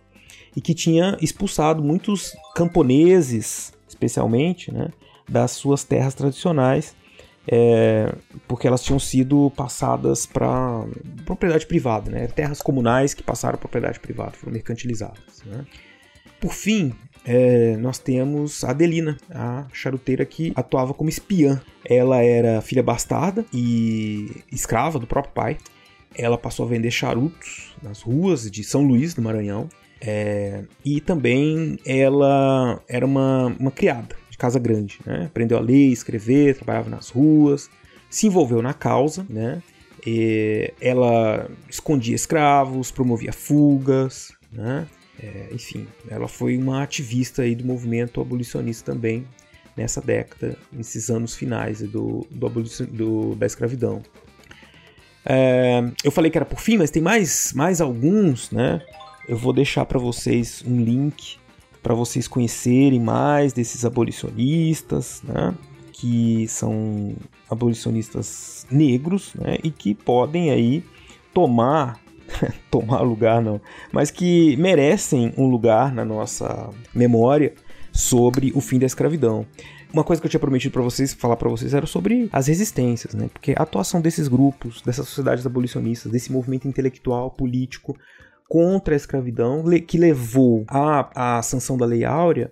e 0.56 0.62
que 0.62 0.74
tinha 0.74 1.18
expulsado 1.22 1.84
muitos 1.84 2.34
camponeses, 2.56 3.74
especialmente, 3.88 4.72
né, 4.72 4.90
das 5.28 5.52
suas 5.52 5.84
terras 5.84 6.14
tradicionais, 6.14 6.96
é, 7.48 8.14
porque 8.48 8.68
elas 8.68 8.84
tinham 8.84 9.00
sido 9.00 9.52
passadas 9.56 10.26
para 10.26 10.86
propriedade 11.26 11.66
privada, 11.66 12.10
né, 12.10 12.28
terras 12.28 12.62
comunais 12.62 13.14
que 13.14 13.24
passaram 13.24 13.58
propriedade 13.58 14.00
privada, 14.00 14.32
foram 14.32 14.54
mercantilizadas. 14.54 15.44
Né. 15.46 15.66
Por 16.40 16.54
fim, 16.54 16.94
é, 17.26 17.78
nós 17.78 17.98
temos 17.98 18.64
a 18.64 18.72
Adelina, 18.72 19.18
a 19.30 19.66
charuteira 19.72 20.26
que 20.26 20.52
atuava 20.56 20.94
como 20.94 21.10
espiã. 21.10 21.62
Ela 21.86 22.22
era 22.22 22.62
filha 22.62 22.84
bastarda 22.84 23.46
e 23.54 24.44
escrava 24.52 25.00
do 25.00 25.08
próprio 25.08 25.34
pai. 25.34 25.58
Ela 26.16 26.38
passou 26.38 26.66
a 26.66 26.70
vender 26.70 26.92
charutos 26.92 27.74
nas 27.82 28.02
ruas 28.02 28.52
de 28.52 28.64
São 28.64 28.84
Luís, 28.84 29.14
do 29.14 29.22
Maranhão. 29.22 29.70
É, 30.02 30.66
e 30.84 31.00
também 31.00 31.80
ela 31.86 32.82
era 32.90 33.06
uma, 33.06 33.56
uma 33.58 33.72
criada 33.72 34.23
casa 34.44 34.60
grande. 34.60 35.00
Né? 35.06 35.28
Aprendeu 35.28 35.58
a 35.58 35.62
ler, 35.62 35.88
escrever, 35.88 36.56
trabalhava 36.56 36.90
nas 36.90 37.08
ruas, 37.08 37.70
se 38.10 38.28
envolveu 38.28 38.62
na 38.62 38.74
causa. 38.74 39.26
Né? 39.30 39.64
E 40.06 40.74
ela 40.82 41.50
escondia 41.70 42.14
escravos, 42.14 42.92
promovia 42.92 43.32
fugas. 43.32 44.34
Né? 44.52 44.86
É, 45.18 45.48
enfim, 45.54 45.88
ela 46.10 46.28
foi 46.28 46.58
uma 46.58 46.84
ativista 46.84 47.44
aí 47.44 47.56
do 47.56 47.64
movimento 47.64 48.20
abolicionista 48.20 48.92
também 48.92 49.26
nessa 49.78 50.02
década, 50.02 50.58
nesses 50.72 51.10
anos 51.10 51.34
finais 51.36 51.82
do, 51.82 52.28
do, 52.30 52.50
do 52.92 53.36
da 53.36 53.46
escravidão. 53.46 54.04
É, 55.26 55.82
eu 56.04 56.12
falei 56.12 56.30
que 56.30 56.38
era 56.38 56.46
por 56.46 56.60
fim, 56.60 56.78
mas 56.78 56.92
tem 56.92 57.02
mais, 57.02 57.54
mais 57.54 57.80
alguns, 57.80 58.52
né? 58.52 58.82
Eu 59.26 59.38
vou 59.38 59.54
deixar 59.54 59.86
para 59.86 59.98
vocês 59.98 60.62
um 60.68 60.82
link 60.82 61.38
para 61.84 61.94
vocês 61.94 62.28
conhecerem 62.28 63.00
mais 63.00 63.52
desses 63.52 63.84
abolicionistas, 63.84 65.22
né? 65.22 65.54
Que 65.92 66.48
são 66.48 67.14
abolicionistas 67.50 68.66
negros, 68.72 69.34
né? 69.36 69.58
E 69.62 69.70
que 69.70 69.94
podem 69.94 70.50
aí 70.50 70.84
tomar 71.34 72.02
tomar 72.72 73.02
lugar 73.02 73.42
não, 73.42 73.60
mas 73.92 74.10
que 74.10 74.56
merecem 74.58 75.34
um 75.38 75.46
lugar 75.46 75.94
na 75.94 76.06
nossa 76.06 76.70
memória 76.96 77.54
sobre 77.92 78.52
o 78.56 78.62
fim 78.62 78.80
da 78.80 78.86
escravidão. 78.86 79.46
Uma 79.94 80.04
coisa 80.04 80.20
que 80.20 80.26
eu 80.26 80.30
tinha 80.30 80.40
prometido 80.40 80.74
para 80.74 80.82
vocês 80.82 81.14
falar 81.14 81.36
para 81.36 81.50
vocês 81.50 81.72
era 81.72 81.86
sobre 81.86 82.28
as 82.32 82.48
resistências, 82.48 83.14
né? 83.14 83.30
Porque 83.32 83.54
a 83.56 83.62
atuação 83.62 84.02
desses 84.02 84.28
grupos, 84.28 84.82
dessas 84.82 85.08
sociedades 85.08 85.46
abolicionistas, 85.46 86.12
desse 86.12 86.32
movimento 86.32 86.68
intelectual, 86.68 87.30
político 87.30 87.96
contra 88.54 88.94
a 88.94 88.96
escravidão, 88.96 89.64
que 89.88 89.98
levou 89.98 90.64
à, 90.68 91.38
à 91.38 91.42
sanção 91.42 91.76
da 91.76 91.88
Lei 91.88 92.06
Áurea, 92.06 92.52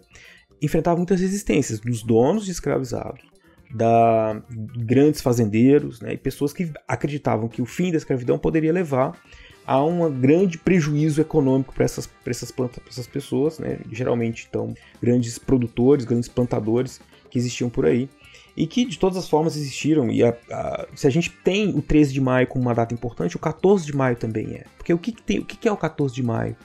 enfrentava 0.60 0.98
muitas 0.98 1.22
resistências 1.22 1.80
dos 1.80 2.02
donos 2.02 2.44
de 2.44 2.50
escravizados, 2.50 3.22
da 3.70 4.42
grandes 4.76 5.22
fazendeiros, 5.22 6.02
né, 6.02 6.14
e 6.14 6.18
pessoas 6.18 6.54
que 6.54 6.72
acreditavam 6.88 7.48
que 7.48 7.62
o 7.62 7.68
fim 7.68 7.92
da 7.92 7.98
escravidão 7.98 8.40
poderia 8.40 8.74
levar 8.74 9.16
a 9.64 9.86
um 9.86 10.12
grande 10.20 10.58
prejuízo 10.58 11.22
econômico 11.22 11.72
para 11.72 11.86
essas, 11.86 12.10
essas, 12.26 12.52
plantas, 12.52 12.82
essas 12.90 13.06
pessoas, 13.06 13.60
né, 13.60 13.78
geralmente 13.92 14.48
então 14.50 14.74
grandes 15.00 15.38
produtores, 15.38 16.04
grandes 16.04 16.28
plantadores 16.28 17.00
que 17.30 17.38
existiam 17.38 17.70
por 17.70 17.86
aí 17.86 18.10
e 18.56 18.68
que 18.68 18.86
de 18.86 18.98
todas 18.98 19.18
as 19.18 19.30
formas 19.30 19.56
existiram. 19.56 20.10
E 20.10 20.24
a, 20.24 20.36
a, 20.52 20.88
se 20.96 21.08
a 21.08 21.10
gente 21.10 21.30
tem 21.30 21.70
o 21.70 21.82
13 21.82 22.14
de 22.14 22.22
maio 22.22 22.48
como 22.48 22.66
uma 22.66 22.74
data 22.74 22.94
importante, 22.94 23.36
o 23.36 23.40
14 23.40 23.86
de 23.86 23.96
maio 23.96 24.16
também 24.16 24.56
é. 24.56 24.64
Porque 24.78 24.94
o 24.94 24.98
que, 24.98 25.12
que 25.12 25.22
tem, 25.22 25.40
o 25.40 25.46
que, 25.46 25.58
que 25.58 25.68
é 25.68 25.72
o 25.72 25.78
14 25.78 26.14
de 26.14 26.24
maio? 26.24 26.56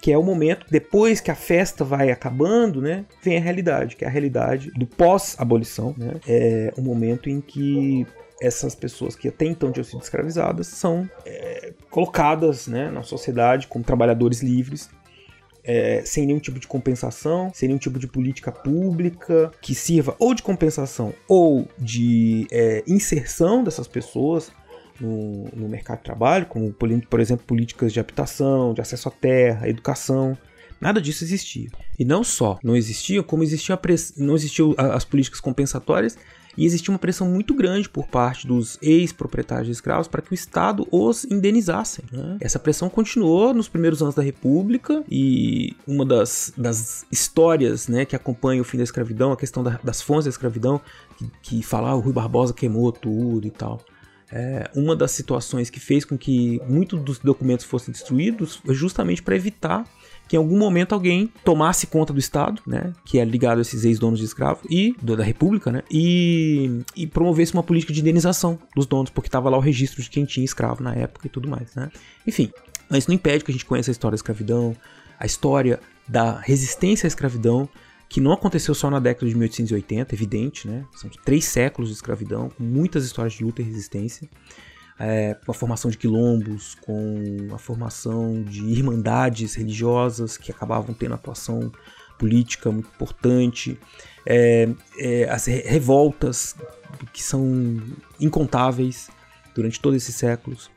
Que 0.00 0.12
é 0.12 0.18
o 0.18 0.22
momento, 0.22 0.66
depois 0.70 1.20
que 1.20 1.30
a 1.30 1.34
festa 1.34 1.82
vai 1.82 2.10
acabando, 2.10 2.82
né, 2.82 3.06
vem 3.22 3.38
a 3.38 3.40
realidade, 3.40 3.96
que 3.96 4.04
é 4.04 4.08
a 4.08 4.10
realidade 4.10 4.70
do 4.72 4.86
pós-abolição. 4.86 5.94
Né? 5.96 6.14
É 6.28 6.74
o 6.76 6.82
momento 6.82 7.30
em 7.30 7.40
que 7.40 8.06
essas 8.40 8.74
pessoas 8.74 9.16
que 9.16 9.28
até 9.28 9.46
então 9.46 9.72
tinham 9.72 9.84
sido 9.84 10.02
escravizadas 10.02 10.66
são 10.66 11.08
é, 11.24 11.72
colocadas 11.90 12.66
né, 12.66 12.90
na 12.90 13.02
sociedade 13.02 13.66
como 13.66 13.84
trabalhadores 13.84 14.42
livres 14.42 14.90
é, 15.64 16.02
sem 16.04 16.26
nenhum 16.26 16.38
tipo 16.38 16.60
de 16.60 16.66
compensação, 16.66 17.50
sem 17.54 17.68
nenhum 17.68 17.78
tipo 17.78 17.98
de 17.98 18.06
política 18.06 18.52
pública 18.52 19.50
que 19.60 19.74
sirva 19.74 20.14
ou 20.18 20.34
de 20.34 20.42
compensação 20.42 21.14
ou 21.26 21.66
de 21.78 22.46
é, 22.50 22.84
inserção 22.86 23.64
dessas 23.64 23.88
pessoas 23.88 24.52
no, 25.00 25.44
no, 25.54 25.68
mercado 25.68 25.98
de 25.98 26.04
trabalho, 26.04 26.46
como, 26.46 26.72
por 26.72 27.20
exemplo, 27.20 27.44
políticas 27.46 27.92
de 27.92 27.98
habitação, 27.98 28.74
de 28.74 28.80
acesso 28.80 29.08
à 29.08 29.10
terra, 29.10 29.68
educação. 29.68 30.36
Nada 30.80 31.00
disso 31.00 31.24
existia. 31.24 31.68
E 31.98 32.04
não 32.04 32.22
só 32.22 32.58
não 32.62 32.76
existia, 32.76 33.22
como 33.22 33.42
existia 33.42 33.78
não 34.18 34.34
existiam 34.34 34.74
as 34.76 35.04
políticas 35.04 35.40
compensatórias 35.40 36.16
e 36.56 36.64
existia 36.64 36.92
uma 36.92 36.98
pressão 36.98 37.28
muito 37.28 37.54
grande 37.54 37.88
por 37.88 38.06
parte 38.06 38.46
dos 38.46 38.78
ex-proprietários 38.80 39.66
de 39.66 39.72
escravos 39.72 40.08
para 40.08 40.22
que 40.22 40.32
o 40.32 40.34
Estado 40.34 40.86
os 40.90 41.24
indenizasse. 41.24 42.02
Né? 42.12 42.36
Essa 42.40 42.58
pressão 42.58 42.88
continuou 42.88 43.52
nos 43.52 43.68
primeiros 43.68 44.02
anos 44.02 44.14
da 44.14 44.22
República 44.22 45.02
e 45.10 45.76
uma 45.86 46.04
das, 46.04 46.52
das 46.56 47.06
histórias 47.10 47.88
né, 47.88 48.04
que 48.04 48.16
acompanha 48.16 48.62
o 48.62 48.64
fim 48.64 48.78
da 48.78 48.84
escravidão, 48.84 49.32
a 49.32 49.36
questão 49.36 49.62
da, 49.62 49.78
das 49.82 50.00
fontes 50.00 50.24
da 50.24 50.30
escravidão, 50.30 50.80
que, 51.16 51.30
que 51.42 51.62
fala 51.62 51.90
ah, 51.90 51.94
o 51.94 52.00
Rui 52.00 52.12
Barbosa 52.12 52.54
queimou 52.54 52.90
tudo 52.92 53.46
e 53.46 53.50
tal. 53.50 53.80
É, 54.32 54.68
uma 54.74 54.96
das 54.96 55.12
situações 55.12 55.70
que 55.70 55.78
fez 55.78 56.04
com 56.04 56.18
que 56.18 56.60
muitos 56.68 57.00
dos 57.00 57.18
documentos 57.18 57.64
fossem 57.64 57.92
destruídos 57.92 58.56
foi 58.56 58.74
justamente 58.74 59.22
para 59.22 59.36
evitar 59.36 59.84
que 60.28 60.36
em 60.36 60.38
algum 60.38 60.58
momento 60.58 60.94
alguém 60.94 61.30
tomasse 61.44 61.86
conta 61.86 62.12
do 62.12 62.18
Estado, 62.18 62.60
né, 62.66 62.92
que 63.04 63.18
é 63.18 63.24
ligado 63.24 63.58
a 63.58 63.62
esses 63.62 63.84
ex-donos 63.84 64.18
de 64.18 64.24
escravo 64.24 64.60
e 64.68 64.94
da 65.02 65.22
República, 65.22 65.70
né, 65.70 65.82
e, 65.90 66.82
e 66.96 67.06
promovesse 67.06 67.52
uma 67.52 67.62
política 67.62 67.92
de 67.92 68.00
indenização 68.00 68.58
dos 68.74 68.86
donos, 68.86 69.10
porque 69.10 69.28
estava 69.28 69.50
lá 69.50 69.56
o 69.56 69.60
registro 69.60 70.02
de 70.02 70.08
quem 70.08 70.24
tinha 70.24 70.44
escravo 70.44 70.82
na 70.82 70.94
época 70.94 71.26
e 71.26 71.30
tudo 71.30 71.48
mais, 71.48 71.74
né. 71.74 71.90
Enfim, 72.26 72.50
mas 72.88 73.00
isso 73.00 73.10
não 73.10 73.14
impede 73.14 73.44
que 73.44 73.50
a 73.50 73.54
gente 73.54 73.64
conheça 73.64 73.90
a 73.90 73.92
história 73.92 74.12
da 74.12 74.16
escravidão, 74.16 74.74
a 75.18 75.26
história 75.26 75.80
da 76.06 76.38
resistência 76.40 77.06
à 77.06 77.08
escravidão, 77.08 77.68
que 78.08 78.20
não 78.20 78.32
aconteceu 78.32 78.74
só 78.74 78.90
na 78.90 79.00
década 79.00 79.26
de 79.26 79.34
1880, 79.34 80.14
evidente, 80.14 80.68
né? 80.68 80.84
São 80.94 81.10
três 81.24 81.46
séculos 81.46 81.88
de 81.88 81.96
escravidão, 81.96 82.50
com 82.50 82.62
muitas 82.62 83.04
histórias 83.04 83.32
de 83.32 83.42
luta 83.42 83.62
e 83.62 83.64
resistência 83.64 84.28
é, 84.98 85.34
com 85.44 85.50
a 85.50 85.54
formação 85.54 85.90
de 85.90 85.98
quilombos, 85.98 86.76
com 86.76 87.48
a 87.52 87.58
formação 87.58 88.42
de 88.42 88.64
irmandades 88.64 89.54
religiosas 89.54 90.36
que 90.36 90.52
acabavam 90.52 90.94
tendo 90.94 91.14
atuação 91.14 91.72
política 92.18 92.70
muito 92.70 92.88
importante, 92.88 93.78
é, 94.26 94.68
é, 94.98 95.24
as 95.28 95.46
revoltas 95.46 96.54
que 97.12 97.22
são 97.22 97.82
incontáveis 98.20 99.10
durante 99.54 99.80
todos 99.80 100.02
esses 100.02 100.14
séculos. 100.14 100.70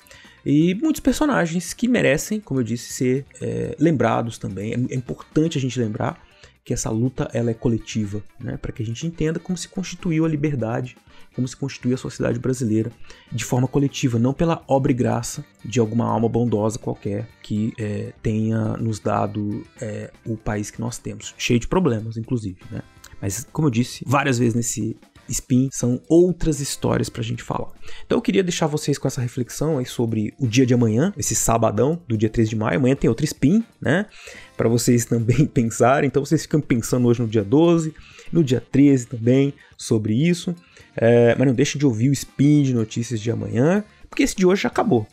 E 0.45 0.75
muitos 0.75 1.01
personagens 1.01 1.73
que 1.73 1.87
merecem, 1.87 2.39
como 2.39 2.61
eu 2.61 2.63
disse, 2.63 2.93
ser 2.93 3.25
é, 3.41 3.75
lembrados 3.77 4.37
também. 4.37 4.71
É, 4.71 4.93
é, 4.93 4.95
importante 4.95 5.57
a 5.57 5.61
gente 5.61 5.79
lembrar 5.79 6.21
que 6.63 6.73
essa 6.73 6.89
luta 6.89 7.29
ela 7.33 7.51
é 7.51 7.53
coletiva, 7.53 8.23
né? 8.39 8.57
para 8.57 8.71
que 8.71 8.81
a 8.81 8.85
gente 8.85 9.05
entenda 9.05 9.39
como 9.39 9.57
se 9.57 9.67
constituiu 9.67 10.25
a 10.25 10.29
liberdade, 10.29 10.95
como 11.37 11.47
se 11.47 11.55
constituiu 11.55 11.93
a 11.93 11.97
sociedade 11.97 12.39
brasileira 12.39 12.91
de 13.31 13.45
forma 13.45 13.67
coletiva, 13.67 14.17
não 14.17 14.33
pela 14.33 14.63
obra 14.67 14.91
e 14.91 14.95
graça 14.95 15.45
de 15.63 15.79
alguma 15.79 16.05
alma 16.05 16.27
bondosa 16.27 16.79
qualquer 16.79 17.29
que 17.43 17.73
é, 17.77 18.11
tenha 18.23 18.75
nos 18.77 18.99
dado 18.99 19.63
é, 19.79 20.11
o 20.25 20.35
país 20.35 20.71
que 20.71 20.81
nós 20.81 20.97
temos, 20.97 21.35
cheio 21.37 21.59
de 21.59 21.67
problemas, 21.67 22.17
inclusive. 22.17 22.57
Né? 22.71 22.81
Mas, 23.21 23.45
como 23.51 23.67
eu 23.67 23.71
disse 23.71 24.03
várias 24.07 24.39
vezes 24.39 24.55
nesse 24.55 24.97
Spin 25.29 25.69
são 25.71 26.01
outras 26.09 26.59
histórias 26.59 27.07
pra 27.07 27.21
gente 27.21 27.43
falar. 27.43 27.69
Então 28.05 28.17
eu 28.17 28.21
queria 28.21 28.43
deixar 28.43 28.65
vocês 28.65 28.97
com 28.97 29.07
essa 29.07 29.21
reflexão 29.21 29.77
aí 29.77 29.85
sobre 29.85 30.33
o 30.39 30.47
dia 30.47 30.65
de 30.65 30.73
amanhã, 30.73 31.13
esse 31.17 31.35
sabadão 31.35 32.01
do 32.07 32.17
dia 32.17 32.29
3 32.29 32.49
de 32.49 32.55
maio. 32.55 32.79
Amanhã 32.79 32.95
tem 32.95 33.09
outro 33.09 33.25
Spin, 33.25 33.63
né? 33.79 34.07
Para 34.55 34.69
vocês 34.69 35.05
também 35.05 35.45
pensarem. 35.45 36.07
Então 36.07 36.25
vocês 36.25 36.43
ficam 36.43 36.61
pensando 36.61 37.07
hoje 37.07 37.21
no 37.21 37.27
dia 37.27 37.43
12, 37.43 37.93
no 38.31 38.43
dia 38.43 38.61
13 38.61 39.07
também 39.07 39.53
sobre 39.77 40.13
isso. 40.13 40.55
É, 40.97 41.35
mas 41.35 41.47
não 41.47 41.53
deixe 41.53 41.77
de 41.77 41.85
ouvir 41.85 42.09
o 42.09 42.13
Spin 42.13 42.63
de 42.63 42.73
notícias 42.73 43.21
de 43.21 43.29
amanhã, 43.29 43.83
porque 44.09 44.23
esse 44.23 44.35
de 44.35 44.45
hoje 44.45 44.63
já 44.63 44.69
acabou. 44.69 45.07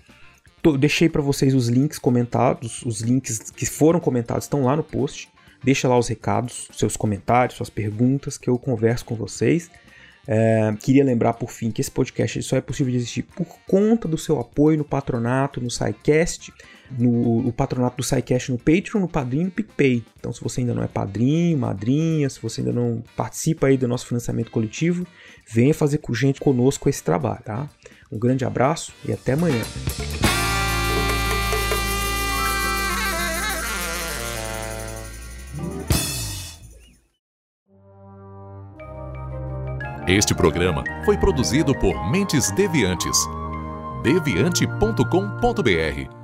Tô, 0.62 0.79
deixei 0.79 1.11
para 1.11 1.21
vocês 1.21 1.55
os 1.55 1.69
links 1.69 1.99
comentados, 1.99 2.83
os 2.87 3.03
links 3.03 3.38
que 3.50 3.67
foram 3.67 4.00
comentados 4.00 4.45
estão 4.45 4.64
lá 4.64 4.75
no 4.75 4.83
post. 4.83 5.29
Deixa 5.62 5.87
lá 5.87 5.99
os 5.99 6.09
recados, 6.09 6.69
seus 6.73 6.97
comentários, 6.97 7.57
suas 7.57 7.71
perguntas, 7.71 8.38
que 8.38 8.49
eu 8.49 8.59
converso 8.59 9.05
com 9.05 9.14
vocês. 9.14 9.71
É, 10.26 10.75
queria 10.83 11.05
lembrar 11.05 11.35
por 11.35 11.50
fim 11.50 11.71
que 11.71 11.83
esse 11.83 11.91
podcast 11.91 12.43
só 12.43 12.57
é 12.57 12.61
possível 12.62 12.91
de 12.91 12.97
existir 12.97 13.23
por 13.23 13.47
conta 13.67 14.09
do 14.09 14.17
seu 14.17 14.41
apoio 14.41 14.79
no 14.79 14.85
patronato, 14.85 15.61
no 15.61 15.71
SciCast, 15.71 16.53
no, 16.91 17.43
no 17.43 17.53
patronato 17.53 17.97
do 17.97 18.03
SciCast 18.03 18.53
no 18.53 18.59
Patreon, 18.59 19.00
no 19.00 19.09
Padrinho 19.09 19.43
e 19.43 19.45
no 19.47 19.50
PicPay. 19.50 20.05
Então, 20.19 20.33
se 20.33 20.43
você 20.43 20.61
ainda 20.61 20.75
não 20.75 20.83
é 20.83 20.88
padrinho, 20.88 21.59
madrinha, 21.59 22.29
se 22.29 22.41
você 22.41 22.61
ainda 22.61 22.73
não 22.73 23.03
participa 23.17 23.67
aí 23.67 23.76
do 23.76 23.88
nosso 23.88 24.07
financiamento 24.07 24.50
coletivo, 24.50 25.07
venha 25.50 25.75
fazer 25.75 25.99
com 25.99 26.14
gente 26.14 26.41
conosco 26.41 26.88
esse 26.88 27.03
trabalho, 27.03 27.43
tá? 27.45 27.69
Um 28.11 28.19
grande 28.19 28.45
abraço 28.45 28.93
e 29.05 29.12
até 29.12 29.33
amanhã. 29.33 29.62
Este 40.07 40.35
programa 40.35 40.85
foi 41.07 41.17
produzido 41.17 41.75
por 41.75 42.11
Mentes 42.11 42.50
Deviantes. 42.50 43.17
deviante.com.br. 44.03 46.24